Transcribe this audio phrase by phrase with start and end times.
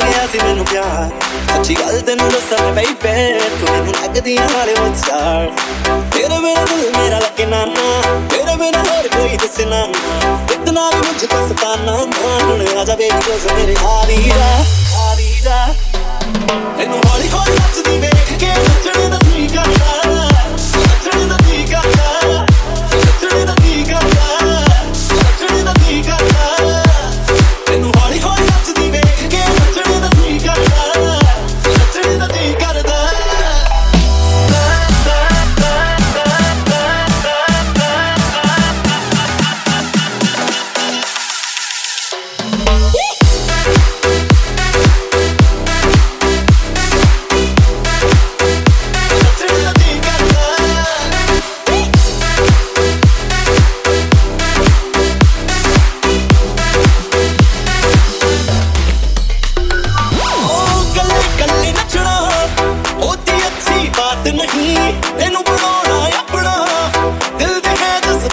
[0.00, 1.10] ਲਿਆ ਸੀ ਮੈਨੂੰ ਪਿਆਰ।
[1.48, 3.14] ਸੱਚੀ ਗੱਲ ਤੈਨੂੰ ਦੱਸਾਂ ਬੇਬੇ
[3.60, 5.50] ਤੂੰ ਮੈਨੂੰ ਲੱਗਦੀ ਆ ਹਾਲੇ ਉਹ ਚਾਰ
[6.12, 9.82] ਤੇਰੇ ਬਿਨਾ ਦਿਲ ਮੇਰਾ ਲੱਗੇ ਨਾ ਨਾ ਤੇਰੇ ਬਿਨਾ ਹੋਰ ਕੋਈ ਦਿਸੇ ਨਾ
[10.52, 14.64] ਇਤਨਾ ਵੀ ਮੁਝ ਤੋਂ ਸਤਾਨਾ ਨਾ ਹੁਣ ਆ ਜਾ ਬੇਬੀ ਕੋਸ ਮੇਰੇ ਹਾਰੀ ਦਾ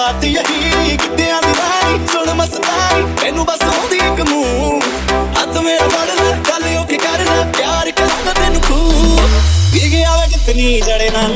[0.00, 4.80] ਹੈ ਜਜ਼ਬਾਤ ਯਹੀ ਕਿੱਦਿਆਂ ਦੀ ਰਾਈ ਸੁਣ ਮਸਤਾਈ। ਮੈਨੂੰ ਬਸ ਆਉਂਦੀ ਇੱਕ ਮੂੰਹ।
[5.40, 9.18] ਹੱਥ ਮੇਰਾ ਫੜ ਲੈ, ਗੱਲ ਉਹ ਕੀ ਕਰਨਾ ਪਿਆਰ ਕਰਦਾ ਤੈਨੂੰ ਖੂ
[9.72, 11.28] ਵੀ ਗਿਆ ਵੇ ਕਿਤਨੀ ਜੜੇ ਨਾ